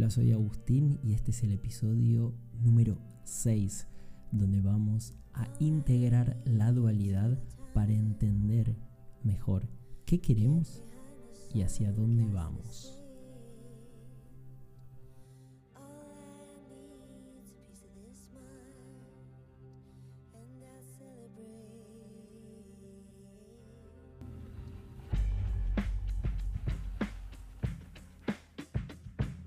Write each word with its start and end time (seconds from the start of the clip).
Hola, 0.00 0.08
soy 0.08 0.32
Agustín 0.32 0.98
y 1.04 1.12
este 1.12 1.30
es 1.30 1.42
el 1.42 1.52
episodio 1.52 2.34
número 2.58 2.96
6, 3.24 3.86
donde 4.32 4.62
vamos 4.62 5.12
a 5.34 5.46
integrar 5.58 6.40
la 6.46 6.72
dualidad 6.72 7.38
para 7.74 7.92
entender 7.92 8.74
mejor 9.22 9.68
qué 10.06 10.18
queremos 10.18 10.82
y 11.52 11.60
hacia 11.60 11.92
dónde 11.92 12.24
vamos. 12.24 12.99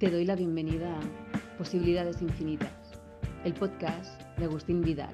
Te 0.03 0.12
doy 0.12 0.25
la 0.25 0.35
bienvenida 0.35 0.99
a 0.99 1.57
Posibilidades 1.57 2.21
Infinitas, 2.21 2.99
el 3.45 3.53
podcast 3.53 4.21
de 4.38 4.43
Agustín 4.43 4.81
Vidal. 4.81 5.09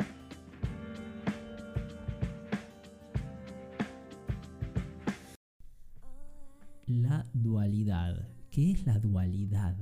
La 6.87 7.27
dualidad. 7.33 8.27
¿Qué 8.49 8.71
es 8.71 8.87
la 8.87 8.97
dualidad? 8.97 9.77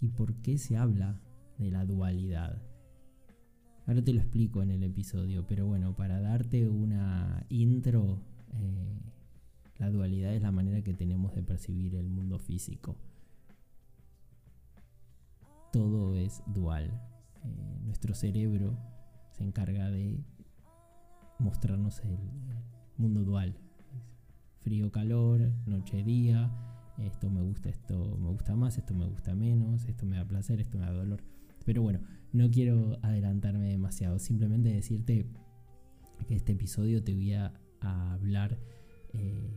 ¿Y 0.00 0.08
por 0.08 0.34
qué 0.42 0.58
se 0.58 0.76
habla 0.76 1.20
de 1.56 1.70
la 1.70 1.84
dualidad? 1.84 2.60
Ahora 3.86 4.02
te 4.02 4.12
lo 4.12 4.18
explico 4.18 4.64
en 4.64 4.72
el 4.72 4.82
episodio, 4.82 5.46
pero 5.46 5.64
bueno, 5.64 5.94
para 5.94 6.20
darte 6.20 6.68
una 6.68 7.46
intro, 7.50 8.18
eh, 8.52 8.98
la 9.78 9.90
dualidad 9.90 10.34
es 10.34 10.42
la 10.42 10.50
manera 10.50 10.82
que 10.82 10.92
tenemos 10.92 11.36
de 11.36 11.44
percibir 11.44 11.94
el 11.94 12.08
mundo 12.08 12.40
físico 12.40 12.95
dual. 16.46 16.90
Eh, 17.44 17.78
nuestro 17.84 18.14
cerebro 18.14 18.76
se 19.32 19.44
encarga 19.44 19.90
de 19.90 20.24
mostrarnos 21.38 22.00
el, 22.00 22.18
mundo 22.96 23.24
dual. 23.24 23.58
Frío-calor, 24.60 25.52
noche-día, 25.66 26.50
esto 26.98 27.28
me 27.30 27.42
gusta, 27.42 27.68
esto 27.68 28.16
me 28.18 28.30
gusta 28.30 28.56
más, 28.56 28.78
esto 28.78 28.94
me 28.94 29.06
gusta 29.06 29.34
menos, 29.34 29.84
esto 29.84 30.06
me 30.06 30.16
da 30.16 30.24
placer, 30.24 30.60
esto 30.60 30.78
me 30.78 30.86
da 30.86 30.92
dolor. 30.92 31.22
Pero 31.66 31.82
bueno, 31.82 32.00
no 32.32 32.50
quiero 32.50 32.98
adelantarme 33.02 33.68
demasiado, 33.68 34.18
simplemente 34.18 34.70
decirte 34.70 35.26
que 36.26 36.34
este 36.34 36.52
episodio 36.52 37.02
te 37.04 37.14
voy 37.14 37.34
a, 37.34 37.52
hablar 37.80 38.58
eh, 39.12 39.48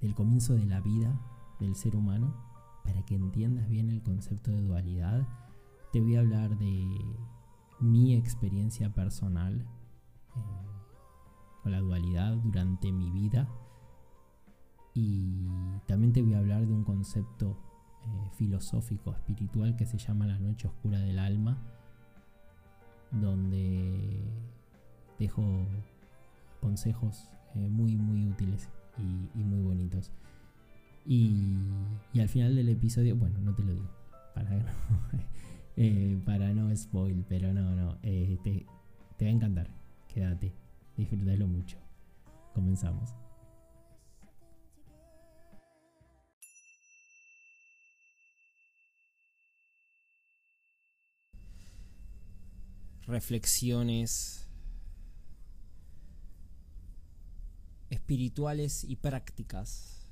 del 0.00 0.14
comienzo 0.16 0.54
de 0.54 0.64
la 0.64 0.80
vida 0.80 1.20
del 1.60 1.76
ser 1.76 1.94
humano 1.94 2.34
para 2.82 3.04
que 3.04 3.14
entiendas 3.14 3.68
bien 3.68 3.88
el 3.88 4.02
concepto 4.02 4.50
de 4.50 4.62
dualidad 4.62 5.28
te 5.92 6.00
voy 6.00 6.16
a 6.16 6.20
hablar 6.20 6.56
de 6.56 6.86
mi 7.78 8.14
experiencia 8.14 8.88
personal 8.94 9.60
eh, 10.34 10.40
con 11.62 11.72
la 11.72 11.80
dualidad 11.80 12.34
durante 12.36 12.90
mi 12.90 13.10
vida 13.10 13.46
y 14.94 15.46
también 15.86 16.12
te 16.12 16.22
voy 16.22 16.34
a 16.34 16.38
hablar 16.38 16.66
de 16.66 16.72
un 16.72 16.84
concepto 16.84 17.58
eh, 18.04 18.30
filosófico, 18.36 19.12
espiritual 19.12 19.76
que 19.76 19.84
se 19.84 19.98
llama 19.98 20.26
la 20.26 20.38
noche 20.38 20.66
oscura 20.66 20.98
del 20.98 21.18
alma, 21.18 21.58
donde 23.10 24.22
dejo 25.18 25.42
consejos 26.60 27.28
eh, 27.54 27.68
muy 27.68 27.96
muy 27.96 28.26
útiles 28.26 28.70
y, 29.34 29.42
muy 29.42 29.62
bonitos. 29.62 30.10
Y, 31.04 31.34
y, 32.12 32.20
al 32.20 32.28
final 32.28 32.54
del 32.54 32.68
episodio, 32.68 33.16
bueno, 33.16 33.40
no 33.40 33.54
te 33.54 33.62
lo 33.62 33.74
digo, 33.74 33.90
para 34.34 34.50
que 34.50 34.56
no, 34.56 34.72
eh, 35.76 36.20
para 36.24 36.52
no 36.52 36.74
spoil, 36.76 37.24
pero 37.28 37.52
no, 37.52 37.74
no, 37.74 37.98
eh, 38.02 38.38
te, 38.42 38.66
te 39.16 39.24
va 39.24 39.30
a 39.30 39.34
encantar. 39.34 39.68
Quédate, 40.08 40.52
disfrútalo 40.96 41.46
mucho. 41.46 41.78
Comenzamos. 42.54 43.14
reflexiones 53.06 54.48
espirituales 57.90 58.84
y 58.84 58.96
prácticas. 58.96 60.08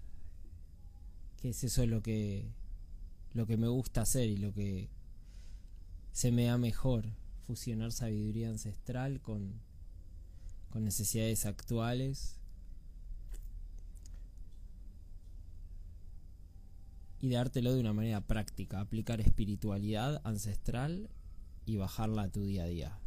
Que 1.38 1.50
es 1.50 1.64
eso 1.64 1.86
lo 1.86 2.02
que 2.02 2.44
lo 3.32 3.46
que 3.46 3.56
me 3.56 3.68
gusta 3.68 4.02
hacer 4.02 4.28
y 4.28 4.36
lo 4.36 4.52
que 4.52 4.90
se 6.12 6.32
me 6.32 6.44
da 6.44 6.58
mejor 6.58 7.06
fusionar 7.46 7.92
sabiduría 7.92 8.48
ancestral 8.48 9.20
con, 9.20 9.60
con 10.70 10.84
necesidades 10.84 11.46
actuales. 11.46 12.36
Y 17.20 17.30
dártelo 17.30 17.74
de 17.74 17.80
una 17.80 17.92
manera 17.92 18.22
práctica, 18.22 18.80
aplicar 18.80 19.20
espiritualidad 19.20 20.22
ancestral 20.24 21.10
y 21.66 21.76
bajarla 21.76 22.22
a 22.22 22.28
tu 22.30 22.42
día 22.44 22.64
a 22.64 22.66
día. 22.66 22.98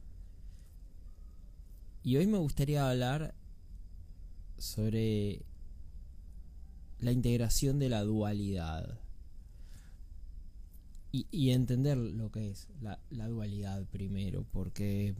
Y 2.03 2.17
hoy 2.17 2.27
me 2.27 2.37
gustaría 2.37 2.89
hablar 2.89 3.33
sobre 4.57 5.45
la 6.99 7.11
integración 7.11 7.79
de 7.79 7.89
la 7.89 8.03
dualidad 8.03 9.02
y, 11.15 11.51
entender 11.51 11.95
lo 11.95 12.31
que 12.31 12.49
es 12.49 12.67
la, 12.81 12.99
dualidad 13.27 13.85
primero, 13.85 14.47
porque 14.51 15.13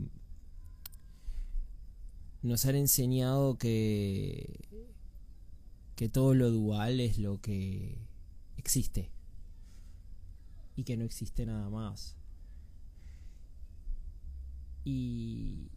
nos 2.42 2.66
han 2.66 2.76
enseñado 2.76 3.60
que, 3.60 4.60
que 5.96 6.10
todo 6.10 6.34
lo 6.34 6.50
dual 6.50 7.00
es 7.00 7.20
lo 7.20 7.40
que 7.42 8.00
existe 8.58 9.12
y 10.76 10.84
que 10.84 10.98
no 10.98 11.06
existe 11.06 11.46
nada 11.46 11.70
más. 11.70 12.18
Y, 14.84 15.70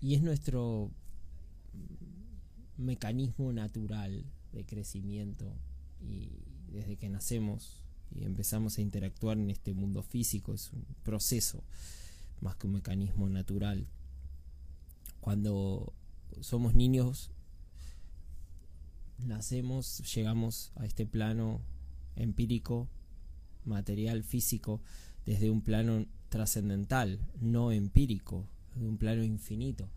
y 0.00 0.14
es 0.14 0.22
nuestro 0.22 0.90
mecanismo 2.78 3.52
natural 3.52 4.24
de 4.52 4.64
crecimiento 4.64 5.52
y 6.00 6.30
desde 6.72 6.96
que 6.96 7.10
nacemos 7.10 7.84
y 8.14 8.24
empezamos 8.24 8.78
a 8.78 8.82
interactuar 8.82 9.38
en 9.38 9.50
este 9.50 9.72
mundo 9.72 10.02
físico, 10.02 10.54
es 10.54 10.72
un 10.72 10.84
proceso 11.02 11.62
más 12.40 12.56
que 12.56 12.66
un 12.66 12.74
mecanismo 12.74 13.28
natural. 13.28 13.86
Cuando 15.20 15.92
somos 16.40 16.74
niños, 16.74 17.30
nacemos, 19.18 19.98
llegamos 20.14 20.72
a 20.76 20.86
este 20.86 21.06
plano 21.06 21.60
empírico, 22.16 22.88
material, 23.64 24.22
físico, 24.22 24.80
desde 25.26 25.50
un 25.50 25.62
plano 25.62 26.06
trascendental, 26.28 27.20
no 27.40 27.72
empírico, 27.72 28.46
de 28.74 28.88
un 28.88 28.96
plano 28.96 29.22
infinito. 29.22 29.88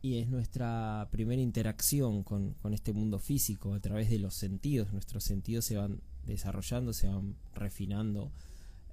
Y 0.00 0.18
es 0.18 0.28
nuestra 0.28 1.08
primera 1.10 1.42
interacción 1.42 2.22
con, 2.22 2.54
con, 2.54 2.72
este 2.72 2.92
mundo 2.92 3.18
físico 3.18 3.74
a 3.74 3.80
través 3.80 4.10
de 4.10 4.18
los 4.18 4.34
sentidos. 4.34 4.92
Nuestros 4.92 5.24
sentidos 5.24 5.64
se 5.64 5.76
van 5.76 6.00
desarrollando, 6.24 6.92
se 6.92 7.08
van 7.08 7.36
refinando. 7.54 8.30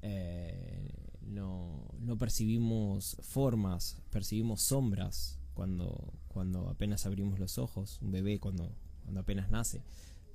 Eh, 0.02 0.90
no, 1.22 1.88
no, 2.00 2.18
percibimos 2.18 3.18
formas, 3.22 3.98
percibimos 4.10 4.62
sombras 4.62 5.40
cuando, 5.54 6.14
cuando 6.28 6.70
apenas 6.70 7.06
abrimos 7.06 7.40
los 7.40 7.60
ojos. 7.60 8.00
Un 8.02 8.12
bebé 8.12 8.40
cuando, 8.40 8.72
cuando 9.04 9.22
apenas 9.22 9.50
nace 9.52 9.84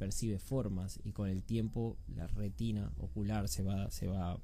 percibe 0.01 0.39
formas 0.39 0.99
y 1.05 1.13
con 1.13 1.29
el 1.29 1.43
tiempo 1.43 1.99
la 2.09 2.27
retina 2.27 2.91
ocular 2.97 3.49
se 3.49 3.63
va, 3.63 3.91
se 3.91 4.07
va 4.07 4.41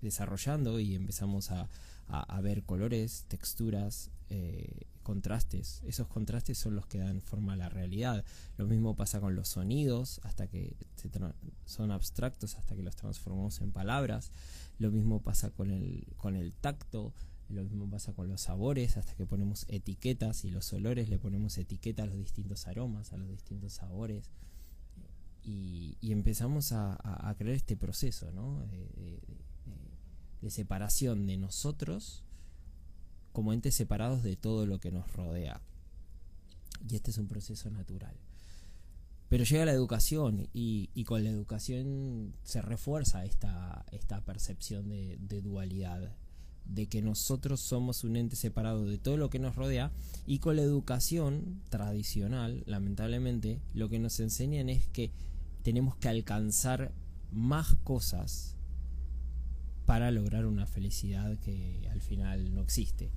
desarrollando 0.00 0.80
y 0.80 0.94
empezamos 0.94 1.50
a, 1.50 1.68
a, 2.08 2.40
ver 2.40 2.62
colores, 2.64 3.26
texturas, 3.28 4.10
eh, 4.30 4.86
contrastes. 5.06 5.82
Esos 5.84 6.08
contrastes 6.08 6.58
son 6.58 6.74
los 6.74 6.88
que 6.88 6.98
dan 6.98 7.20
forma 7.20 7.52
a 7.52 7.56
la 7.56 7.68
realidad. 7.68 8.24
Lo 8.56 8.66
mismo 8.66 8.96
pasa 8.96 9.20
con 9.20 9.36
los 9.36 9.46
sonidos, 9.46 10.20
hasta 10.24 10.48
que 10.48 10.74
son 11.64 11.92
abstractos, 11.92 12.56
hasta 12.56 12.74
que 12.74 12.82
los 12.82 12.96
transformamos 12.96 13.60
en 13.60 13.70
palabras. 13.70 14.32
Lo 14.80 14.90
mismo 14.90 15.22
pasa 15.22 15.50
con 15.50 15.70
el, 15.70 16.12
con 16.16 16.34
el 16.34 16.52
tacto. 16.54 17.14
Lo 17.48 17.62
mismo 17.62 17.88
pasa 17.88 18.14
con 18.14 18.26
los 18.26 18.40
sabores, 18.40 18.96
hasta 18.96 19.14
que 19.14 19.26
ponemos 19.26 19.64
etiquetas 19.68 20.44
y 20.44 20.50
los 20.50 20.72
olores 20.72 21.08
le 21.08 21.20
ponemos 21.20 21.56
etiqueta 21.56 22.02
a 22.02 22.06
los 22.06 22.16
distintos 22.16 22.66
aromas, 22.66 23.12
a 23.12 23.16
los 23.16 23.28
distintos 23.28 23.74
sabores. 23.74 24.32
Y, 25.44 25.98
empezamos 26.02 26.72
a, 26.72 27.32
crear 27.38 27.54
este 27.54 27.76
proceso 27.76 28.32
¿no? 28.32 28.66
de, 28.66 29.20
de 30.40 30.50
separación 30.50 31.28
de 31.28 31.36
nosotros 31.36 32.25
como 33.36 33.52
entes 33.52 33.74
separados 33.74 34.22
de 34.22 34.34
todo 34.34 34.64
lo 34.64 34.80
que 34.80 34.90
nos 34.90 35.12
rodea. 35.12 35.60
Y 36.88 36.96
este 36.96 37.10
es 37.10 37.18
un 37.18 37.28
proceso 37.28 37.68
natural. 37.68 38.16
Pero 39.28 39.44
llega 39.44 39.66
la 39.66 39.72
educación 39.72 40.48
y, 40.54 41.04
con 41.04 41.22
la 41.22 41.28
educación 41.28 42.32
se 42.44 42.62
refuerza 42.62 43.26
esta, 43.26 43.84
esta 43.92 44.22
percepción 44.22 44.88
de, 44.88 45.18
de 45.20 45.42
dualidad, 45.42 46.16
de 46.64 46.86
que 46.86 47.02
nosotros 47.02 47.60
somos 47.60 48.04
un 48.04 48.16
ente 48.16 48.36
separado 48.36 48.86
de 48.86 48.96
todo 48.96 49.18
lo 49.18 49.28
que 49.28 49.38
nos 49.38 49.54
rodea 49.54 49.92
y 50.26 50.38
con 50.38 50.56
la 50.56 50.62
educación 50.62 51.60
tradicional, 51.68 52.62
lamentablemente, 52.64 53.60
lo 53.74 53.90
que 53.90 53.98
nos 53.98 54.18
enseñan 54.18 54.70
es 54.70 54.88
que 54.88 55.10
tenemos 55.62 55.94
que 55.96 56.08
alcanzar 56.08 56.90
más 57.32 57.74
cosas 57.84 58.55
para 59.86 60.10
lograr 60.10 60.46
una 60.46 60.66
felicidad 60.66 61.38
que 61.38 61.88
al 61.90 62.02
final 62.02 62.54
no 62.54 62.60
existe. 62.60 63.10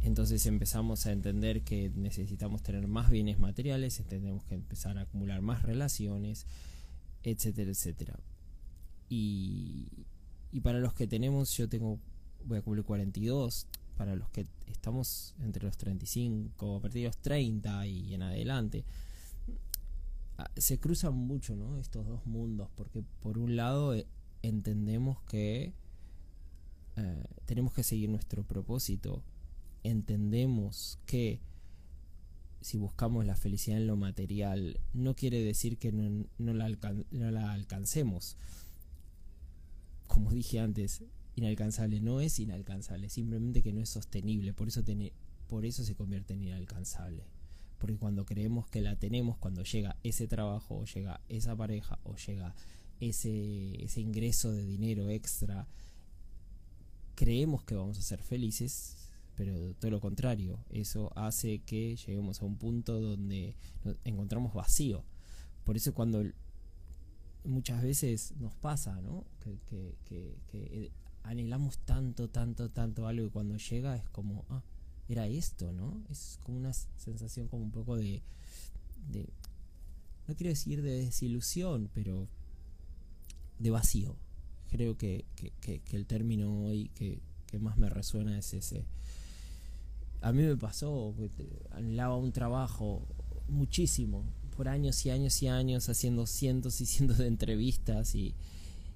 Entonces 0.00 0.46
empezamos 0.46 1.06
a 1.06 1.12
entender 1.12 1.62
que 1.62 1.90
necesitamos 1.94 2.62
tener 2.62 2.86
más 2.86 3.10
bienes 3.10 3.38
materiales, 3.38 4.02
tenemos 4.08 4.44
que 4.44 4.54
empezar 4.54 4.98
a 4.98 5.02
acumular 5.02 5.42
más 5.42 5.62
relaciones, 5.62 6.46
etcétera, 7.22 7.70
etcétera. 7.70 8.18
Y, 9.08 10.06
y 10.52 10.60
para 10.60 10.78
los 10.78 10.94
que 10.94 11.06
tenemos, 11.06 11.56
yo 11.56 11.68
tengo, 11.68 11.98
voy 12.44 12.58
a 12.58 12.62
cumplir 12.62 12.84
42, 12.84 13.66
para 13.96 14.14
los 14.14 14.28
que 14.28 14.46
estamos 14.66 15.34
entre 15.40 15.64
los 15.64 15.76
35, 15.76 16.76
a 16.76 16.80
partir 16.80 17.02
de 17.02 17.08
los 17.08 17.18
30 17.18 17.86
y 17.86 18.14
en 18.14 18.22
adelante, 18.22 18.84
ah, 20.38 20.50
se 20.56 20.78
cruzan 20.78 21.14
mucho 21.14 21.56
¿no? 21.56 21.78
estos 21.78 22.06
dos 22.06 22.26
mundos, 22.26 22.68
porque 22.74 23.02
por 23.20 23.38
un 23.38 23.56
lado 23.56 23.94
eh, 23.94 24.06
entendemos 24.48 25.20
que 25.22 25.72
eh, 26.96 27.24
tenemos 27.46 27.72
que 27.72 27.82
seguir 27.82 28.08
nuestro 28.08 28.44
propósito 28.44 29.22
entendemos 29.84 30.98
que 31.06 31.40
si 32.60 32.78
buscamos 32.78 33.24
la 33.26 33.36
felicidad 33.36 33.78
en 33.78 33.86
lo 33.86 33.96
material, 33.96 34.80
no 34.94 35.14
quiere 35.14 35.44
decir 35.44 35.76
que 35.76 35.92
no, 35.92 36.54
la, 36.54 37.52
alcancemos. 37.52 38.36
Como 40.08 40.32
dije 40.32 40.60
antes, 40.60 41.04
inalcanzable 41.36 42.00
no 42.00 42.20
es 42.20 42.38
inalcanzable, 42.38 43.10
simplemente 43.10 43.62
que 43.62 43.74
no 43.74 43.82
es 43.82 43.90
sostenible, 43.90 44.54
por 44.54 44.68
eso, 44.68 44.82
por 45.46 45.66
eso 45.66 45.84
se 45.84 45.94
convierte 45.94 46.32
en 46.32 46.42
inalcanzable. 46.42 47.24
Porque 47.78 47.98
cuando 47.98 48.24
creemos 48.24 48.66
que 48.68 48.80
la 48.80 48.96
tenemos, 48.96 49.36
cuando 49.36 49.62
llega 49.62 49.98
ese 50.02 50.26
trabajo, 50.26 50.78
o 50.78 50.84
llega 50.86 51.20
esa 51.28 51.54
pareja, 51.54 51.98
o 52.02 52.16
llega 52.16 52.54
ese, 53.00 53.82
ese 53.84 54.00
ingreso 54.00 54.52
de 54.52 54.64
dinero 54.64 55.08
extra, 55.10 55.66
creemos 57.14 57.64
que 57.64 57.74
vamos 57.74 57.98
a 57.98 58.02
ser 58.02 58.22
felices, 58.22 59.10
pero 59.36 59.74
todo 59.74 59.90
lo 59.90 60.00
contrario, 60.00 60.58
eso 60.70 61.12
hace 61.16 61.60
que 61.60 61.96
lleguemos 61.96 62.40
a 62.40 62.44
un 62.44 62.56
punto 62.56 63.00
donde 63.00 63.56
nos 63.84 63.96
encontramos 64.04 64.54
vacío. 64.54 65.04
Por 65.64 65.76
eso 65.76 65.94
cuando 65.94 66.22
muchas 67.44 67.82
veces 67.82 68.34
nos 68.38 68.54
pasa, 68.54 69.00
¿no? 69.00 69.24
Que, 69.40 69.96
que, 70.04 70.92
anhelamos 71.22 71.78
tanto, 71.78 72.28
tanto, 72.28 72.70
tanto 72.70 73.06
algo 73.06 73.26
y 73.26 73.30
cuando 73.30 73.56
llega 73.56 73.96
es 73.96 74.08
como, 74.10 74.44
ah, 74.50 74.62
era 75.08 75.26
esto, 75.26 75.72
¿no? 75.72 76.02
Es 76.10 76.38
como 76.42 76.58
una 76.58 76.72
sensación 76.72 77.48
como 77.48 77.64
un 77.64 77.70
poco 77.70 77.96
de 77.96 78.22
no 80.26 80.34
quiero 80.34 80.50
decir 80.50 80.82
de 80.82 81.04
desilusión, 81.04 81.90
pero 81.92 82.28
de 83.58 83.70
vacío. 83.70 84.16
Creo 84.68 84.96
que, 84.96 85.24
que 85.60 85.82
el 85.92 86.06
término 86.06 86.64
hoy 86.64 86.90
que, 86.94 87.20
que 87.46 87.58
más 87.58 87.76
me 87.76 87.88
resuena 87.88 88.36
es 88.38 88.54
ese 88.54 88.86
a 90.24 90.32
mí 90.32 90.42
me 90.42 90.56
pasó, 90.56 91.14
anhelaba 91.72 92.16
un 92.16 92.32
trabajo 92.32 93.06
muchísimo, 93.46 94.24
por 94.56 94.68
años 94.68 95.04
y 95.04 95.10
años 95.10 95.42
y 95.42 95.48
años, 95.48 95.90
haciendo 95.90 96.26
cientos 96.26 96.80
y 96.80 96.86
cientos 96.86 97.18
de 97.18 97.26
entrevistas 97.26 98.14
y, 98.14 98.34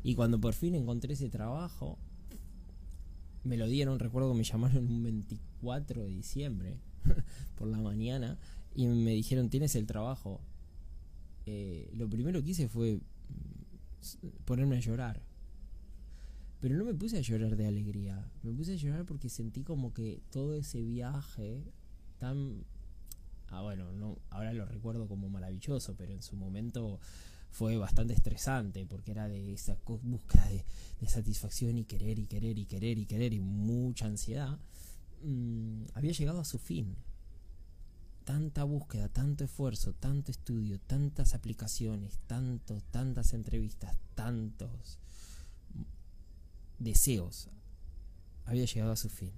y 0.02 0.14
cuando 0.14 0.40
por 0.40 0.54
fin 0.54 0.74
encontré 0.74 1.12
ese 1.12 1.28
trabajo, 1.28 1.98
me 3.44 3.58
lo 3.58 3.66
dieron, 3.66 3.98
recuerdo 3.98 4.32
que 4.32 4.38
me 4.38 4.44
llamaron 4.44 4.86
un 4.86 5.02
24 5.02 6.04
de 6.04 6.08
diciembre 6.08 6.78
por 7.58 7.68
la 7.68 7.78
mañana 7.78 8.38
y 8.74 8.86
me 8.86 9.12
dijeron, 9.12 9.50
tienes 9.50 9.76
el 9.76 9.86
trabajo. 9.86 10.40
Eh, 11.44 11.90
lo 11.92 12.08
primero 12.08 12.42
que 12.42 12.52
hice 12.52 12.68
fue 12.68 13.00
ponerme 14.44 14.76
a 14.76 14.80
llorar. 14.80 15.22
Pero 16.60 16.76
no 16.76 16.84
me 16.84 16.94
puse 16.94 17.18
a 17.18 17.20
llorar 17.20 17.56
de 17.56 17.66
alegría, 17.66 18.30
me 18.42 18.52
puse 18.52 18.72
a 18.72 18.76
llorar 18.76 19.04
porque 19.04 19.28
sentí 19.28 19.62
como 19.62 19.94
que 19.94 20.20
todo 20.30 20.54
ese 20.54 20.82
viaje 20.82 21.64
tan... 22.18 22.64
Ah, 23.50 23.62
bueno, 23.62 23.92
no, 23.92 24.18
ahora 24.30 24.52
lo 24.52 24.66
recuerdo 24.66 25.06
como 25.06 25.28
maravilloso, 25.30 25.94
pero 25.96 26.12
en 26.12 26.22
su 26.22 26.36
momento 26.36 26.98
fue 27.50 27.76
bastante 27.76 28.12
estresante 28.12 28.86
porque 28.86 29.12
era 29.12 29.28
de 29.28 29.52
esa 29.52 29.78
búsqueda 30.02 30.48
de, 30.48 31.08
satisfacción 31.08 31.78
y 31.78 31.84
querer 31.84 32.18
y 32.18 32.26
querer 32.26 32.58
y 32.58 32.66
querer 32.66 32.98
y 32.98 33.06
querer 33.06 33.32
y 33.32 33.40
mucha 33.40 34.06
ansiedad. 34.06 34.58
Mm, 35.22 35.84
había 35.94 36.12
llegado 36.12 36.40
a 36.40 36.44
su 36.44 36.58
fin. 36.58 36.96
Tanta 38.28 38.62
búsqueda, 38.64 39.08
tanto 39.08 39.44
esfuerzo, 39.44 39.94
tanto 39.94 40.30
estudio, 40.30 40.78
tantas 40.80 41.32
aplicaciones, 41.32 42.18
tantos, 42.26 42.84
tantas 42.90 43.32
entrevistas, 43.32 43.96
tantos 44.14 44.98
deseos 46.78 47.48
había 48.44 48.66
llegado 48.66 48.92
a 48.92 48.96
su 48.96 49.08
fin, 49.08 49.32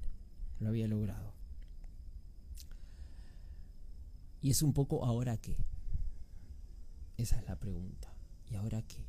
lo 0.59 0.71
había 0.71 0.89
logrado. 0.89 1.33
Y 4.43 4.51
es 4.51 4.61
un 4.61 4.73
poco 4.73 5.05
ahora 5.05 5.37
qué. 5.37 5.57
Esa 7.17 7.39
es 7.39 7.47
la 7.47 7.55
pregunta. 7.61 8.13
¿Y 8.51 8.57
ahora 8.57 8.83
qué? 8.83 9.07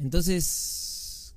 Entonces, 0.00 1.32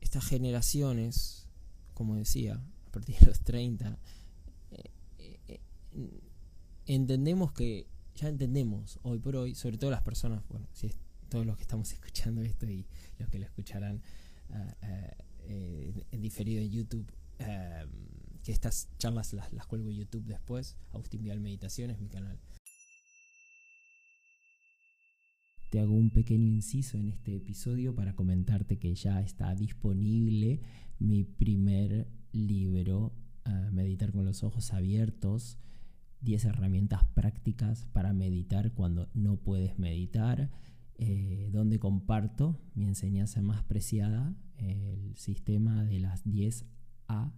estas 0.00 0.24
generaciones, 0.24 1.46
como 1.94 2.16
decía, 2.16 2.60
partir 2.96 3.16
de 3.20 3.26
los 3.26 3.40
30, 3.40 3.98
eh, 4.70 4.82
eh, 5.18 5.40
eh, 5.48 5.60
entendemos 6.86 7.52
que, 7.52 7.86
ya 8.14 8.28
entendemos 8.28 8.98
hoy 9.02 9.18
por 9.18 9.36
hoy, 9.36 9.54
sobre 9.54 9.76
todo 9.76 9.90
las 9.90 10.02
personas, 10.02 10.42
bueno, 10.48 10.66
si 10.72 10.86
es 10.86 10.98
todos 11.28 11.44
los 11.44 11.56
que 11.56 11.62
estamos 11.62 11.92
escuchando 11.96 12.40
esto 12.42 12.66
y 12.66 12.86
los 13.18 13.28
que 13.28 13.38
lo 13.38 13.44
escucharán 13.44 14.00
ah, 14.50 14.74
eh, 15.40 16.06
en 16.10 16.22
diferido 16.22 16.62
en 16.62 16.70
YouTube, 16.70 17.12
em, 17.38 17.90
que 18.42 18.52
estas 18.52 18.88
charlas 18.96 19.34
las, 19.34 19.52
las 19.52 19.66
cuelgo 19.66 19.90
en 19.90 19.96
YouTube 19.96 20.24
después. 20.24 20.76
Agustín 20.92 21.22
Vial 21.22 21.40
Meditaciones, 21.40 22.00
mi 22.00 22.08
canal. 22.08 22.40
Te 25.70 25.80
hago 25.80 25.92
un 25.94 26.10
pequeño 26.10 26.46
inciso 26.46 26.96
en 26.96 27.08
este 27.08 27.36
episodio 27.36 27.94
para 27.94 28.14
comentarte 28.14 28.78
que 28.78 28.94
ya 28.94 29.20
está 29.20 29.54
disponible 29.54 30.60
mi 30.98 31.24
primer 31.24 32.08
libro, 32.36 33.12
ah, 33.44 33.70
Meditar 33.72 34.12
con 34.12 34.24
los 34.24 34.42
ojos 34.44 34.72
abiertos. 34.72 35.58
10 36.22 36.46
herramientas 36.46 37.04
prácticas 37.14 37.86
para 37.92 38.12
meditar 38.12 38.72
cuando 38.72 39.08
no 39.14 39.36
puedes 39.36 39.78
meditar 39.78 40.50
eh, 40.98 41.50
donde 41.52 41.78
comparto 41.78 42.58
mi 42.74 42.86
enseñanza 42.86 43.42
más 43.42 43.62
preciada, 43.64 44.34
el 44.56 45.14
sistema 45.16 45.84
de 45.84 46.00
las 46.00 46.24
10 46.24 46.64
A, 47.06 47.34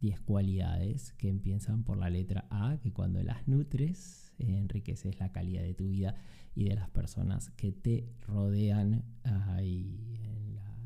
10 0.00 0.20
cualidades 0.20 1.14
que 1.14 1.28
empiezan 1.30 1.84
por 1.84 1.96
la 1.96 2.10
letra 2.10 2.46
A, 2.50 2.78
que 2.82 2.92
cuando 2.92 3.22
las 3.22 3.48
nutres 3.48 4.34
enriqueces 4.38 5.18
la 5.18 5.32
calidad 5.32 5.62
de 5.62 5.74
tu 5.74 5.88
vida 5.88 6.14
y 6.54 6.64
de 6.64 6.74
las 6.74 6.90
personas 6.90 7.50
que 7.50 7.72
te 7.72 8.12
rodean. 8.26 9.04
La 9.24 10.27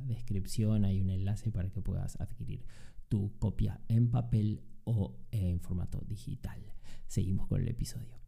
descripción 0.07 0.85
hay 0.85 1.01
un 1.01 1.11
enlace 1.11 1.51
para 1.51 1.71
que 1.71 1.81
puedas 1.81 2.21
adquirir 2.21 2.65
tu 3.09 3.33
copia 3.39 3.81
en 3.89 4.11
papel 4.11 4.63
o 4.85 5.17
en 5.31 5.61
formato 5.61 6.01
digital. 6.07 6.61
Seguimos 7.07 7.47
con 7.47 7.61
el 7.61 7.69
episodio. 7.69 8.21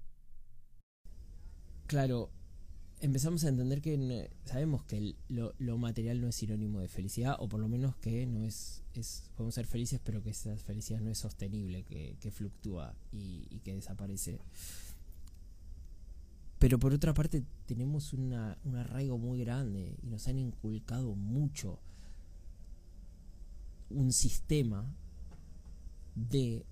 Claro, 1.86 2.30
empezamos 3.00 3.44
a 3.44 3.48
entender 3.48 3.82
que 3.82 4.30
sabemos 4.44 4.84
que 4.84 5.16
lo, 5.28 5.78
material 5.78 6.20
no 6.20 6.28
es 6.28 6.36
sinónimo 6.36 6.80
de 6.80 6.88
felicidad, 6.88 7.36
o 7.38 7.48
por 7.48 7.60
lo 7.60 7.68
menos 7.68 7.96
que 7.96 8.26
no 8.26 8.44
es, 8.44 8.82
es 8.94 9.30
podemos 9.36 9.54
ser 9.54 9.66
felices, 9.66 10.00
pero 10.02 10.22
que 10.22 10.30
esa 10.30 10.56
felicidad 10.56 11.00
no 11.00 11.10
es 11.10 11.18
sostenible, 11.18 11.84
que, 11.84 12.30
fluctúa 12.30 12.96
y, 13.12 13.60
que 13.60 13.74
desaparece. 13.74 14.40
Pero 16.58 16.78
por 16.78 16.94
otra 16.94 17.12
parte 17.12 17.44
tenemos 17.66 18.12
una, 18.12 18.58
un 18.64 18.76
arraigo 18.76 19.18
muy 19.18 19.40
grande 19.40 19.96
y 20.02 20.06
nos 20.06 20.28
han 20.28 20.38
inculcado 20.38 21.14
mucho 21.14 21.78
un 23.90 24.12
sistema 24.12 24.94
de 26.14 26.56
eh, 26.56 26.64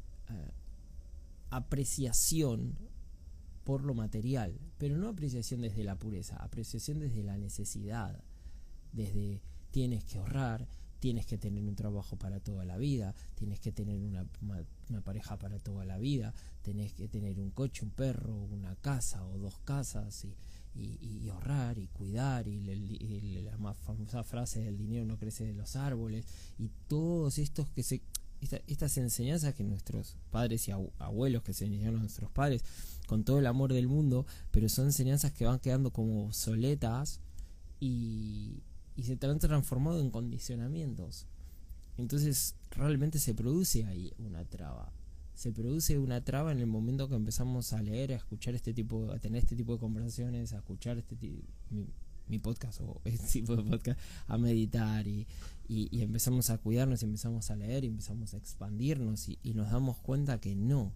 apreciación 1.50 2.76
por 3.64 3.84
lo 3.84 3.94
material, 3.94 4.58
pero 4.78 4.96
no 4.96 5.08
apreciación 5.08 5.60
desde 5.60 5.84
la 5.84 5.96
pureza, 5.96 6.36
apreciación 6.36 6.98
desde 6.98 7.22
la 7.22 7.36
necesidad, 7.36 8.22
desde 8.92 9.40
tienes 9.70 10.04
que 10.04 10.18
ahorrar, 10.18 10.68
tienes 11.02 11.26
que 11.26 11.36
tener 11.36 11.64
un 11.64 11.74
trabajo 11.74 12.16
para 12.16 12.38
toda 12.38 12.64
la 12.64 12.78
vida, 12.78 13.12
tienes 13.34 13.58
que 13.58 13.72
tener 13.72 13.98
una, 13.98 14.24
pareja 15.02 15.36
para 15.36 15.58
toda 15.58 15.84
la 15.84 15.98
vida, 15.98 16.32
tienes 16.62 16.92
que 16.92 17.08
tener 17.08 17.40
un 17.40 17.50
coche, 17.50 17.84
un 17.84 17.90
perro, 17.90 18.36
una 18.36 18.76
casa 18.76 19.26
o 19.26 19.36
dos 19.36 19.58
casas 19.64 20.24
y, 20.24 20.36
y, 20.80 21.28
ahorrar 21.28 21.76
y 21.78 21.88
cuidar 21.88 22.46
y, 22.46 23.42
la 23.42 23.58
más 23.58 23.76
famosa 23.78 24.22
frase 24.22 24.60
del 24.60 24.78
dinero 24.78 25.04
no 25.04 25.18
crece 25.18 25.44
de 25.44 25.54
los 25.54 25.74
árboles 25.74 26.24
y 26.56 26.70
todos 26.86 27.38
estos 27.38 27.68
que 27.70 27.82
se 27.82 28.00
estas 28.68 28.96
enseñanzas 28.96 29.54
que 29.54 29.64
nuestros 29.64 30.16
padres 30.30 30.68
y 30.68 30.70
abuelos 30.70 31.42
que 31.42 31.52
se 31.52 31.64
enseñaron 31.64 31.96
a 31.96 32.02
nuestros 32.02 32.30
padres 32.30 32.64
con 33.06 33.24
todo 33.24 33.40
el 33.40 33.46
amor 33.46 33.72
del 33.72 33.88
mundo 33.88 34.24
pero 34.52 34.68
son 34.68 34.86
enseñanzas 34.86 35.32
que 35.32 35.46
van 35.46 35.58
quedando 35.58 35.92
como 35.92 36.26
obsoletas 36.26 37.20
y, 37.80 38.62
y 38.96 39.04
se 39.04 39.18
han 39.22 39.38
transformado 39.38 40.00
en 40.00 40.10
condicionamientos. 40.10 41.26
Entonces 41.98 42.56
realmente 42.70 43.18
se 43.18 43.34
produce 43.34 43.84
ahí 43.84 44.12
una 44.18 44.44
traba. 44.44 44.92
Se 45.34 45.52
produce 45.52 45.98
una 45.98 46.22
traba 46.24 46.52
en 46.52 46.60
el 46.60 46.66
momento 46.66 47.08
que 47.08 47.14
empezamos 47.14 47.72
a 47.72 47.82
leer, 47.82 48.12
a 48.12 48.16
escuchar 48.16 48.54
este 48.54 48.74
tipo, 48.74 49.10
a 49.10 49.18
tener 49.18 49.42
este 49.42 49.56
tipo 49.56 49.72
de 49.72 49.78
conversaciones, 49.78 50.52
a 50.52 50.58
escuchar 50.58 50.98
este 50.98 51.16
mi, 51.70 51.86
mi 52.28 52.38
podcast 52.38 52.80
o 52.82 53.00
este 53.04 53.40
tipo 53.40 53.56
de 53.56 53.62
podcast, 53.62 53.98
a 54.26 54.38
meditar 54.38 55.06
y, 55.06 55.26
y, 55.68 56.02
empezamos 56.02 56.50
a 56.50 56.58
cuidarnos 56.58 57.02
y 57.02 57.06
empezamos 57.06 57.50
a 57.50 57.56
leer 57.56 57.84
y 57.84 57.86
empezamos 57.88 58.34
a 58.34 58.36
expandirnos 58.36 59.28
y, 59.28 59.38
y 59.42 59.54
nos 59.54 59.70
damos 59.70 59.98
cuenta 59.98 60.38
que 60.38 60.54
no, 60.54 60.92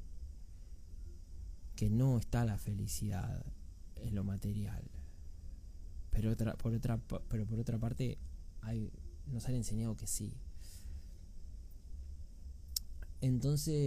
que 1.75 1.89
no 1.89 2.19
está 2.19 2.45
la 2.45 2.59
felicidad 2.59 3.45
en 3.97 4.15
lo 4.15 4.23
material 4.23 4.85
pero, 6.17 6.33
otra, 6.33 6.57
por, 6.57 6.73
otra, 6.73 6.99
pero 7.29 7.47
por 7.47 7.61
otra 7.61 7.79
parte, 7.79 8.17
hay, 8.63 8.91
nos 9.27 9.47
han 9.49 9.55
enseñado 9.55 9.99
que 9.99 10.07
sí. 10.07 10.33
Entonces, 13.21 13.79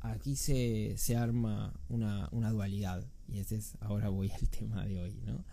aquí 0.00 0.36
se, 0.36 0.94
se 0.96 1.16
arma 1.16 1.78
una, 1.90 2.30
una, 2.32 2.50
dualidad. 2.50 3.06
Y 3.28 3.40
ese 3.40 3.56
es, 3.56 3.76
ahora 3.80 4.08
voy 4.08 4.30
al 4.30 4.48
tema 4.58 4.86
de 4.86 4.98
hoy, 4.98 5.20
¿no? 5.26 5.44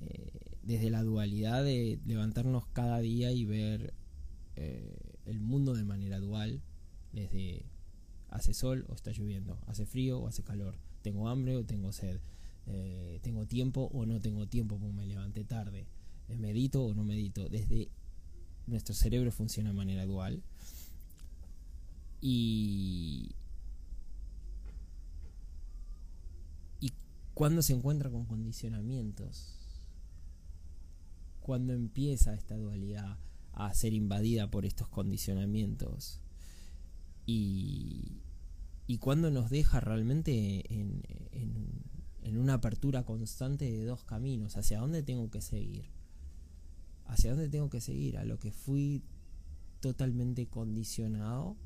Eh, 0.00 0.56
desde 0.64 0.90
la 0.90 1.04
dualidad 1.04 1.62
de 1.62 2.00
levantarnos 2.04 2.66
cada 2.66 2.98
día 2.98 3.30
y 3.30 3.44
ver 3.44 3.94
eh, 4.56 5.20
el 5.24 5.38
mundo 5.38 5.74
de 5.74 5.84
manera 5.84 6.18
dual, 6.18 6.62
desde 7.12 7.64
hace 8.28 8.54
sol 8.54 8.86
o 8.88 8.94
está 8.94 9.12
lloviendo, 9.12 9.60
hace 9.68 9.86
frío 9.86 10.18
o 10.18 10.26
hace 10.26 10.42
calor, 10.42 10.74
tengo 11.02 11.28
hambre 11.28 11.56
o 11.56 11.64
tengo 11.64 11.92
sed, 11.92 12.20
eh, 12.66 13.20
tengo 13.22 13.46
tiempo 13.46 13.90
o 13.92 14.06
no 14.06 14.20
tengo 14.20 14.46
tiempo 14.46 14.78
porque 14.78 14.94
me 14.94 15.06
levanté 15.06 15.44
tarde, 15.44 15.86
eh, 16.28 16.36
medito 16.36 16.84
o 16.84 16.94
no 16.94 17.04
medito. 17.04 17.48
Desde 17.48 17.90
nuestro 18.66 18.94
cerebro 18.94 19.30
funciona 19.32 19.70
de 19.70 19.76
manera 19.76 20.06
dual. 20.06 20.42
Y, 22.20 23.34
y 26.80 26.92
cuando 27.34 27.62
se 27.62 27.74
encuentra 27.74 28.10
con 28.10 28.24
condicionamientos, 28.24 29.56
cuando 31.40 31.72
empieza 31.72 32.34
esta 32.34 32.56
dualidad 32.56 33.18
a 33.52 33.72
ser 33.72 33.94
invadida 33.94 34.50
por 34.50 34.66
estos 34.66 34.88
condicionamientos 34.88 36.20
y, 37.24 38.22
y 38.86 38.98
cuando 38.98 39.30
nos 39.30 39.50
deja 39.50 39.80
realmente 39.80 40.64
en, 40.72 41.02
en, 41.32 41.82
en 42.26 42.38
una 42.38 42.54
apertura 42.54 43.04
constante 43.04 43.70
de 43.70 43.84
dos 43.84 44.02
caminos, 44.02 44.56
hacia 44.56 44.80
dónde 44.80 45.04
tengo 45.04 45.30
que 45.30 45.40
seguir. 45.40 45.84
Hacia 47.04 47.30
dónde 47.30 47.48
tengo 47.48 47.70
que 47.70 47.80
seguir, 47.80 48.18
a 48.18 48.24
lo 48.24 48.40
que 48.40 48.50
fui 48.50 49.04
totalmente 49.78 50.48
condicionado 50.48 51.56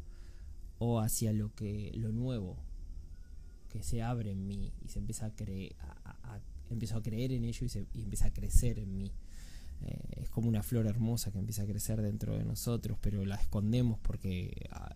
o 0.79 1.01
hacia 1.01 1.33
lo 1.33 1.55
que 1.55 1.93
lo 1.95 2.13
nuevo 2.13 2.59
que 3.71 3.83
se 3.83 4.03
abre 4.03 4.33
en 4.33 4.47
mí 4.47 4.75
y 4.83 4.89
se 4.89 4.99
empieza 4.99 5.27
a 5.27 5.35
creer 5.35 5.77
a, 5.79 6.41
empiezo 6.69 6.97
a 6.97 7.03
creer 7.03 7.33
en 7.33 7.45
ello 7.45 7.65
y, 7.65 7.69
se, 7.69 7.87
empieza 7.95 8.27
a 8.27 8.33
crecer 8.33 8.79
en 8.79 8.97
mí 8.97 9.13
eh, 9.83 10.23
es 10.23 10.31
como 10.31 10.49
una 10.49 10.63
flor 10.63 10.87
hermosa 10.87 11.31
que 11.31 11.39
empieza 11.39 11.63
a 11.63 11.67
crecer 11.67 12.03
dentro 12.03 12.37
de 12.37 12.45
nosotros 12.45 12.99
pero 13.01 13.25
la 13.25 13.37
escondemos 13.37 13.99
porque 14.01 14.69
ah, 14.73 14.95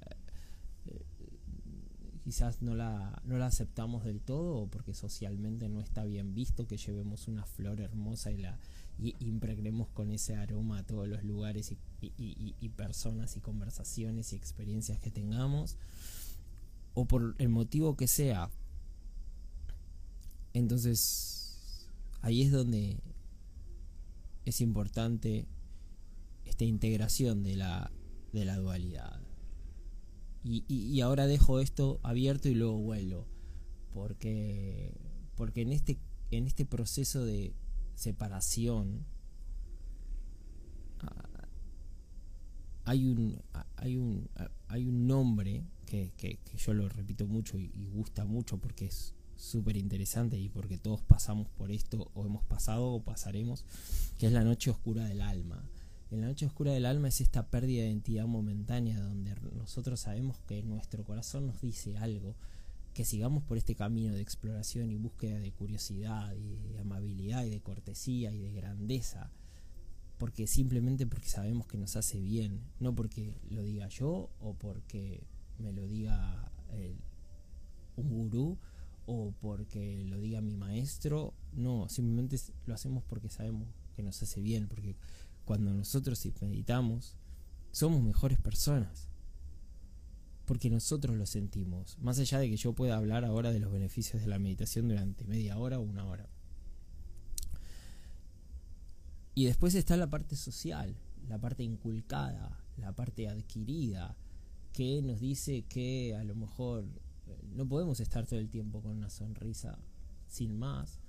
quizás 2.24 2.62
no 2.62 2.74
la, 2.74 3.20
no 3.26 3.36
la 3.36 3.46
aceptamos 3.46 4.02
del 4.02 4.22
todo 4.22 4.56
o 4.56 4.66
porque 4.66 4.94
socialmente 4.94 5.68
no 5.68 5.80
está 5.80 6.04
bien 6.04 6.34
visto 6.34 6.66
que 6.66 6.78
llevemos 6.78 7.28
una 7.28 7.44
flor 7.44 7.82
hermosa 7.82 8.32
y 8.32 8.38
la 8.38 8.58
y 8.98 9.14
impregnemos 9.18 9.88
con 9.88 10.10
ese 10.10 10.36
aroma 10.36 10.78
a 10.78 10.86
todos 10.86 11.06
los 11.06 11.22
lugares 11.24 11.72
y, 11.72 11.78
y, 12.16 12.68
personas 12.70 13.36
y 13.36 13.40
conversaciones 13.40 14.32
y 14.32 14.36
experiencias 14.36 15.00
que 15.00 15.10
tengamos. 15.10 15.76
O 16.94 17.04
por 17.04 17.34
el 17.38 17.48
motivo 17.48 17.96
que 17.96 18.06
sea 18.06 18.50
entonces 20.52 21.88
ahí 22.22 22.42
es 22.42 22.52
donde 22.52 23.00
es 24.44 24.60
importante 24.60 25.46
esta 26.44 26.64
integración 26.64 27.42
de 27.42 27.56
la, 27.56 27.90
de 28.32 28.44
la 28.44 28.56
dualidad 28.56 29.23
y, 30.44 31.00
ahora 31.00 31.26
dejo 31.26 31.60
esto 31.60 32.00
abierto 32.02 32.48
y 32.48 32.54
luego 32.54 32.78
vuelvo. 32.78 33.26
Porque, 33.92 34.92
porque 35.36 35.62
en, 35.62 35.72
este, 35.72 35.98
en 36.30 36.46
este 36.46 36.66
proceso 36.66 37.24
de 37.24 37.54
separación 37.94 39.06
ah, 41.00 41.48
hay 42.84 43.06
un, 43.06 43.40
hay 43.76 43.96
un, 43.96 44.28
hay 44.68 44.86
un 44.86 45.06
nombre 45.06 45.64
que, 45.86 46.12
que, 46.16 46.38
yo 46.58 46.74
lo 46.74 46.88
repito 46.88 47.26
mucho 47.26 47.58
y, 47.58 47.70
y 47.74 47.86
gusta 47.86 48.24
mucho 48.24 48.58
porque 48.58 48.86
es 48.86 49.14
súper 49.36 49.76
interesante 49.76 50.38
y 50.38 50.48
porque 50.48 50.76
todos 50.76 51.00
pasamos 51.02 51.48
por 51.48 51.70
esto 51.70 52.10
o 52.14 52.26
hemos 52.26 52.44
pasado 52.44 52.86
o 52.86 53.02
pasaremos, 53.02 53.64
que 54.18 54.26
es 54.26 54.32
la 54.32 54.44
noche 54.44 54.70
oscura 54.70 55.04
del 55.04 55.22
alma. 55.22 55.64
En 56.14 56.20
la 56.20 56.28
noche 56.28 56.46
oscura 56.46 56.70
del 56.70 56.86
alma 56.86 57.08
es 57.08 57.20
esta 57.20 57.50
pérdida 57.50 57.82
de 57.82 57.88
identidad 57.88 58.28
momentánea 58.28 59.00
donde 59.00 59.34
nosotros 59.56 59.98
sabemos 59.98 60.38
que 60.46 60.62
nuestro 60.62 61.02
corazón 61.02 61.48
nos 61.48 61.60
dice 61.60 61.98
algo, 61.98 62.36
que 62.92 63.04
sigamos 63.04 63.42
por 63.42 63.58
este 63.58 63.74
camino 63.74 64.14
de 64.14 64.20
exploración 64.20 64.92
y 64.92 64.96
búsqueda 64.96 65.40
de 65.40 65.50
curiosidad 65.50 66.32
y 66.36 66.68
de 66.68 66.78
amabilidad 66.78 67.44
y 67.44 67.50
de 67.50 67.60
cortesía 67.60 68.30
y 68.30 68.38
de 68.38 68.52
grandeza, 68.52 69.32
porque 70.16 70.46
simplemente 70.46 71.04
porque 71.04 71.26
sabemos 71.28 71.66
que 71.66 71.78
nos 71.78 71.96
hace 71.96 72.20
bien, 72.20 72.60
no 72.78 72.94
porque 72.94 73.36
lo 73.50 73.64
diga 73.64 73.88
yo 73.88 74.30
o 74.38 74.54
porque 74.54 75.26
me 75.58 75.72
lo 75.72 75.88
diga 75.88 76.48
un 77.96 78.08
gurú 78.08 78.56
o 79.06 79.34
porque 79.40 80.04
lo 80.04 80.20
diga 80.20 80.40
mi 80.40 80.56
maestro, 80.56 81.34
no, 81.54 81.88
simplemente 81.88 82.38
lo 82.66 82.74
hacemos 82.74 83.02
porque 83.02 83.28
sabemos 83.28 83.66
que 83.96 84.02
nos 84.04 84.22
hace 84.22 84.40
bien, 84.40 84.68
porque 84.68 84.96
cuando 85.44 85.72
nosotros 85.72 86.26
meditamos, 86.40 87.16
somos 87.70 88.02
mejores 88.02 88.38
personas. 88.38 89.08
Porque 90.44 90.70
nosotros 90.70 91.16
lo 91.16 91.26
sentimos. 91.26 91.98
Más 92.00 92.18
allá 92.18 92.38
de 92.38 92.50
que 92.50 92.56
yo 92.56 92.74
pueda 92.74 92.96
hablar 92.96 93.24
ahora 93.24 93.50
de 93.52 93.60
los 93.60 93.72
beneficios 93.72 94.22
de 94.22 94.28
la 94.28 94.38
meditación 94.38 94.88
durante 94.88 95.24
media 95.24 95.58
hora 95.58 95.78
o 95.78 95.82
una 95.82 96.04
hora. 96.04 96.28
Y 99.34 99.46
después 99.46 99.74
está 99.74 99.96
la 99.96 100.10
parte 100.10 100.36
social, 100.36 100.96
la 101.28 101.38
parte 101.40 101.64
inculcada, 101.64 102.60
la 102.76 102.92
parte 102.94 103.28
adquirida, 103.28 104.16
que 104.72 105.02
nos 105.02 105.20
dice 105.20 105.62
que 105.62 106.14
a 106.14 106.24
lo 106.24 106.34
mejor 106.34 106.84
eh, 107.26 107.40
no 107.54 107.66
podemos 107.66 108.00
estar 108.00 108.26
todo 108.26 108.38
el 108.38 108.48
tiempo 108.48 108.82
con 108.82 108.92
una 108.92 109.10
sonrisa 109.10 109.78
sin 110.28 110.58
más, 110.58 111.00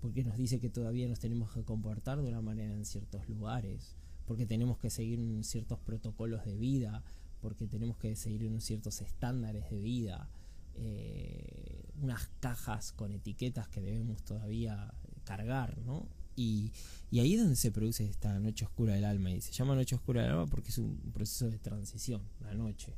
porque 0.00 0.24
nos 0.24 0.36
dice 0.36 0.60
que 0.60 0.70
todavía 0.70 1.08
nos 1.08 1.20
tenemos 1.20 1.52
que 1.52 1.62
comportar 1.62 2.20
de 2.20 2.28
una 2.28 2.40
manera 2.40 2.74
en 2.74 2.84
ciertos 2.84 3.28
lugares, 3.28 3.96
porque 4.26 4.46
tenemos 4.46 4.78
que 4.78 4.90
seguir 4.90 5.20
ciertos 5.44 5.78
protocolos 5.80 6.44
de 6.44 6.56
vida, 6.56 7.02
porque 7.40 7.66
tenemos 7.66 7.96
que 7.96 8.16
seguir 8.16 8.46
unos 8.46 8.64
ciertos 8.64 9.00
estándares 9.00 9.70
de 9.70 9.80
vida, 9.80 10.30
eh, 10.74 11.84
unas 12.00 12.28
cajas 12.40 12.92
con 12.92 13.12
etiquetas 13.12 13.68
que 13.68 13.80
debemos 13.80 14.22
todavía 14.22 14.94
cargar, 15.24 15.78
¿no? 15.78 16.06
Y, 16.36 16.72
y, 17.10 17.20
ahí 17.20 17.34
es 17.34 17.40
donde 17.40 17.56
se 17.56 17.70
produce 17.70 18.04
esta 18.04 18.38
noche 18.38 18.64
oscura 18.64 18.94
del 18.94 19.04
alma, 19.04 19.30
y 19.30 19.40
se 19.40 19.52
llama 19.52 19.74
noche 19.74 19.96
oscura 19.96 20.22
del 20.22 20.30
alma 20.30 20.46
porque 20.46 20.70
es 20.70 20.78
un 20.78 20.96
proceso 21.12 21.50
de 21.50 21.58
transición, 21.58 22.22
la 22.40 22.54
noche 22.54 22.94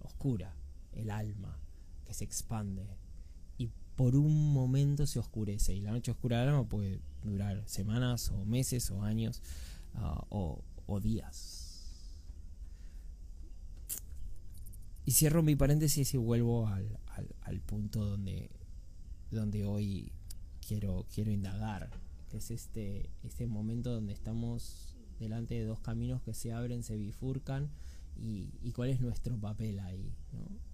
oscura, 0.00 0.54
el 0.92 1.10
alma, 1.10 1.56
que 2.04 2.12
se 2.12 2.24
expande, 2.24 2.86
por 3.96 4.16
un 4.16 4.52
momento 4.52 5.06
se 5.06 5.18
oscurece 5.18 5.74
y 5.74 5.80
la 5.80 5.92
noche 5.92 6.10
oscura 6.10 6.40
del 6.40 6.50
alma 6.50 6.68
puede 6.68 7.00
durar 7.22 7.62
semanas 7.66 8.30
o 8.30 8.44
meses 8.44 8.90
o 8.90 9.02
años 9.02 9.42
ah, 9.94 10.24
o, 10.30 10.62
días. 11.00 11.60
Y 15.06 15.12
cierro 15.12 15.42
mi 15.42 15.54
paréntesis 15.54 16.14
y 16.14 16.16
vuelvo 16.16 16.66
al, 16.66 17.60
punto 17.66 18.04
donde, 18.04 18.50
donde 19.30 19.64
hoy 19.64 20.12
quiero, 20.66 21.06
quiero 21.12 21.30
indagar, 21.30 21.90
que 22.30 22.38
es 22.38 22.50
este, 22.50 23.10
este 23.22 23.46
momento 23.46 23.92
donde 23.92 24.12
estamos 24.12 24.96
delante 25.18 25.54
de 25.54 25.64
dos 25.64 25.80
caminos 25.80 26.22
que 26.22 26.34
se 26.34 26.52
abren, 26.52 26.82
se 26.82 26.96
bifurcan 26.96 27.70
y, 28.16 28.54
y 28.62 28.72
cuál 28.72 28.90
es 28.90 29.00
nuestro 29.00 29.38
papel 29.38 29.78
ahí, 29.80 30.14
¿no? 30.32 30.73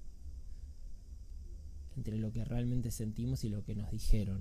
Entre 2.00 2.16
lo 2.16 2.32
que 2.32 2.46
realmente 2.46 2.90
sentimos 2.90 3.44
y 3.44 3.50
lo 3.50 3.62
que 3.62 3.74
nos 3.74 3.90
dijeron, 3.90 4.40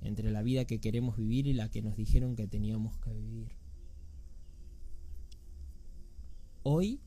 entre 0.00 0.30
la 0.30 0.40
vida 0.40 0.64
que 0.64 0.80
queremos 0.80 1.18
vivir 1.18 1.46
y 1.46 1.52
la 1.52 1.70
que 1.70 1.82
nos 1.82 1.94
dijeron 1.94 2.36
que 2.36 2.46
teníamos 2.46 2.96
que 2.96 3.12
vivir. 3.12 3.52
Hoy, 6.62 7.02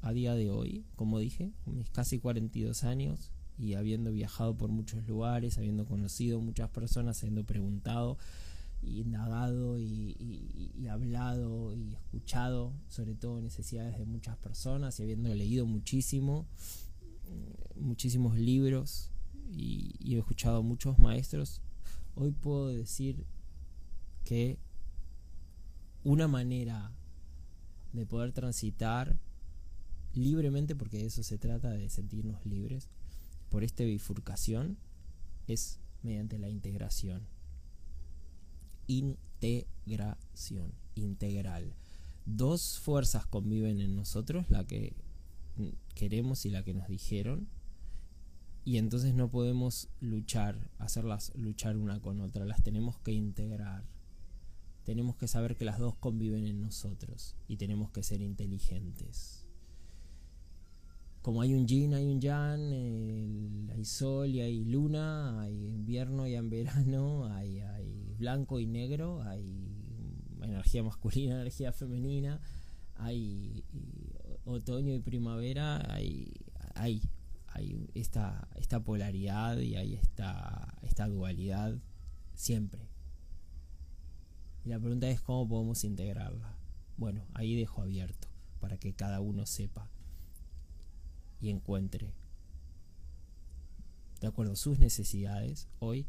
a 0.00 0.12
día 0.12 0.34
de 0.34 0.50
hoy, 0.50 0.84
como 0.96 1.20
dije, 1.20 1.52
mis 1.66 1.88
casi 1.90 2.18
42 2.18 2.82
años 2.82 3.30
y 3.56 3.74
habiendo 3.74 4.10
viajado 4.10 4.56
por 4.56 4.70
muchos 4.70 5.06
lugares, 5.06 5.56
habiendo 5.56 5.86
conocido 5.86 6.40
muchas 6.40 6.68
personas, 6.70 7.22
habiendo 7.22 7.44
preguntado, 7.44 8.18
y 8.82 9.02
indagado 9.02 9.78
y, 9.78 10.16
y, 10.76 10.88
hablado 10.88 11.74
y 11.74 11.94
escuchado 11.94 12.74
sobre 12.88 13.14
todo 13.14 13.40
necesidades 13.40 13.96
de 13.98 14.04
muchas 14.04 14.36
personas 14.36 14.98
y 14.98 15.04
habiendo 15.04 15.32
leído 15.32 15.64
muchísimo, 15.64 16.46
muchísimos 17.76 18.36
libros 18.38 19.10
y, 19.50 20.14
he 20.14 20.18
escuchado 20.18 20.62
muchos 20.62 20.98
maestros, 20.98 21.60
hoy 22.14 22.30
puedo 22.32 22.68
decir 22.68 23.26
que 24.24 24.58
una 26.02 26.28
manera 26.28 26.92
de 27.92 28.06
poder 28.06 28.32
transitar 28.32 29.18
libremente, 30.12 30.74
porque 30.74 30.98
de 30.98 31.06
eso 31.06 31.22
se 31.22 31.38
trata, 31.38 31.70
de 31.70 31.88
sentirnos 31.88 32.44
libres, 32.46 32.88
por 33.48 33.64
esta 33.64 33.84
bifurcación, 33.84 34.76
es 35.46 35.78
mediante 36.02 36.38
la 36.38 36.48
integración. 36.48 37.26
Integración, 38.86 40.72
integral. 40.94 41.74
Dos 42.26 42.78
fuerzas 42.78 43.26
conviven 43.26 43.80
en 43.80 43.96
nosotros, 43.96 44.48
la 44.50 44.66
que 44.66 44.94
queremos 45.94 46.44
y 46.46 46.50
la 46.50 46.62
que 46.64 46.74
nos 46.74 46.88
dijeron, 46.88 47.48
y 48.64 48.78
entonces 48.78 49.14
no 49.14 49.30
podemos 49.30 49.90
luchar, 50.00 50.70
hacerlas 50.78 51.32
luchar 51.34 51.76
una 51.76 52.00
con 52.00 52.20
otra, 52.20 52.46
las 52.46 52.62
tenemos 52.62 52.98
que 52.98 53.12
integrar. 53.12 53.84
Tenemos 54.84 55.16
que 55.16 55.28
saber 55.28 55.56
que 55.56 55.64
las 55.66 55.78
dos 55.78 55.96
conviven 55.96 56.46
en 56.46 56.60
nosotros 56.60 57.36
y 57.46 57.56
tenemos 57.56 57.90
que 57.90 58.02
ser 58.02 58.22
inteligentes. 58.22 59.46
Como 61.20 61.40
hay 61.42 61.54
un 61.54 61.66
yin, 61.66 61.94
hay 61.94 62.06
un 62.06 62.20
yang, 62.20 63.70
hay 63.70 63.84
sol 63.84 64.28
y 64.28 64.40
hay 64.40 64.64
luna, 64.64 65.42
hay 65.42 65.66
invierno 65.68 66.26
y 66.26 66.34
hay 66.34 66.48
verano, 66.48 67.26
hay, 67.26 67.60
hay 67.60 68.14
blanco 68.18 68.60
y 68.60 68.66
negro, 68.66 69.22
hay 69.22 69.74
energía 70.42 70.82
masculina, 70.82 71.34
energía 71.40 71.72
femenina, 71.72 72.40
hay 72.96 73.64
otoño 74.44 74.94
y 74.94 75.00
primavera, 75.00 75.82
hay, 75.92 76.32
hay 76.74 77.02
hay 77.54 77.88
esta, 77.94 78.48
esta 78.56 78.80
polaridad 78.80 79.58
y 79.58 79.76
hay 79.76 79.94
esta, 79.94 80.76
esta 80.82 81.08
dualidad 81.08 81.78
siempre. 82.34 82.88
Y 84.64 84.70
la 84.70 84.80
pregunta 84.80 85.08
es 85.08 85.20
cómo 85.20 85.48
podemos 85.48 85.84
integrarla. 85.84 86.58
Bueno, 86.96 87.24
ahí 87.32 87.54
dejo 87.54 87.82
abierto 87.82 88.28
para 88.58 88.76
que 88.76 88.92
cada 88.92 89.20
uno 89.20 89.46
sepa 89.46 89.88
y 91.40 91.50
encuentre 91.50 92.12
de 94.20 94.26
acuerdo 94.26 94.56
sus 94.56 94.80
necesidades 94.80 95.68
hoy. 95.78 96.08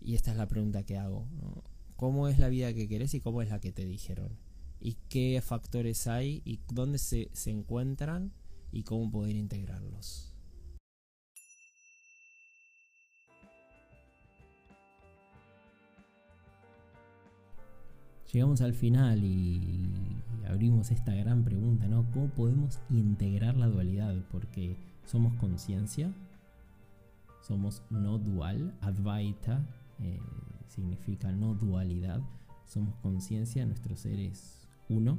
Y 0.00 0.14
esta 0.14 0.32
es 0.32 0.36
la 0.36 0.48
pregunta 0.48 0.82
que 0.82 0.98
hago. 0.98 1.28
¿Cómo 1.94 2.26
es 2.26 2.40
la 2.40 2.48
vida 2.48 2.74
que 2.74 2.88
querés 2.88 3.14
y 3.14 3.20
cómo 3.20 3.40
es 3.40 3.50
la 3.50 3.60
que 3.60 3.72
te 3.72 3.84
dijeron? 3.84 4.36
¿Y 4.86 4.98
qué 5.08 5.42
factores 5.42 6.06
hay 6.06 6.42
y 6.44 6.60
dónde 6.72 6.98
se, 6.98 7.28
se 7.32 7.50
encuentran 7.50 8.32
y 8.70 8.84
cómo 8.84 9.10
poder 9.10 9.34
integrarlos? 9.34 10.32
llegamos 18.32 18.60
al 18.60 18.74
final 18.74 19.24
y 19.24 20.22
abrimos 20.48 20.92
esta 20.92 21.12
gran 21.14 21.42
pregunta, 21.42 21.88
¿no? 21.88 22.08
¿Cómo 22.12 22.28
podemos 22.28 22.78
integrar 22.88 23.56
la 23.56 23.66
dualidad? 23.66 24.14
Porque 24.30 24.76
somos 25.04 25.34
conciencia, 25.40 26.12
somos 27.40 27.82
no 27.90 28.18
dual, 28.18 28.72
Advaita 28.82 29.66
eh, 29.98 30.20
significa 30.68 31.32
no 31.32 31.54
dualidad, 31.54 32.20
somos 32.66 32.94
conciencia, 33.02 33.66
nuestro 33.66 33.96
ser 33.96 34.20
es 34.20 34.65
uno, 34.88 35.18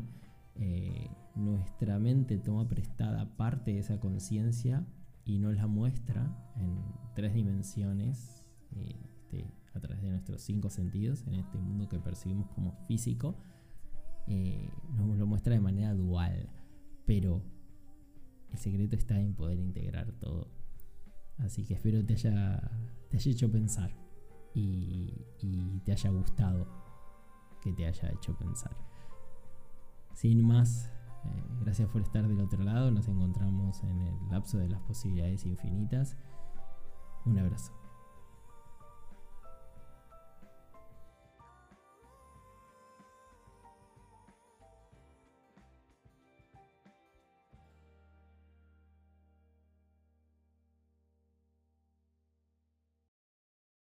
eh, 0.56 1.10
nuestra 1.36 1.99
mente 1.99 2.38
toma 2.38 2.67
prestada 2.67 3.38
parte 3.38 3.71
de 3.73 3.80
esa 3.80 3.99
conciencia 3.99 4.86
y 5.25 5.39
nos 5.39 5.56
la 5.56 5.67
muestra 5.67 6.53
en 6.56 6.82
tres 7.13 7.34
dimensiones. 7.34 8.45
Eh, 8.71 8.95
este, 9.27 9.51
a 9.73 9.80
través 9.80 10.01
de 10.01 10.10
nuestros 10.10 10.41
cinco 10.41 10.69
sentidos 10.69 11.25
en 11.27 11.36
este 11.36 11.58
mundo 11.58 11.88
que 11.88 11.99
percibimos 11.99 12.49
como 12.49 12.73
físico, 12.88 13.36
eh, 14.25 14.71
nos 14.95 15.17
lo 15.17 15.27
muestra 15.27 15.53
de 15.53 15.60
manera 15.60 15.93
dual, 15.93 16.49
pero 17.06 17.43
el 18.51 18.58
secreto 18.58 18.95
está 18.95 19.19
en 19.19 19.36
poder 19.36 19.60
integrar 19.60 20.12
todo. 20.13 20.49
Así 21.38 21.63
que 21.65 21.75
espero 21.75 22.03
te 22.03 22.13
haya, 22.13 22.71
te 23.10 23.17
haya 23.17 23.32
hecho 23.32 23.51
pensar 23.51 23.91
y, 24.53 25.13
te 25.86 25.91
haya 25.91 26.10
gustado 26.10 26.67
que 27.62 27.71
te 27.73 27.86
haya 27.86 28.10
hecho 28.10 28.36
pensar. 28.38 28.75
Sin 30.17 30.43
más, 30.43 30.89
eh, 31.25 31.43
gracias 31.62 31.88
por 31.89 32.01
estar 32.01 32.27
del 32.27 32.39
otro 32.39 32.63
lado. 32.63 32.89
Nos 32.89 33.08
encontramos 33.08 33.84
en 33.84 34.01
el 34.01 34.15
lapso 34.32 34.58
de 34.58 34.67
las 34.67 34.82
posibilidades 34.82 35.45
infinitas. 35.45 36.17
Un 37.25 37.38
abrazo. 37.38 37.77